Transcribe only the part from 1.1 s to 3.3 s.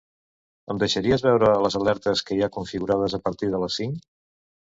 veure les alertes que hi ha configurades a